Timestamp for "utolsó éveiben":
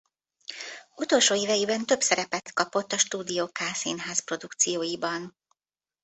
0.95-1.85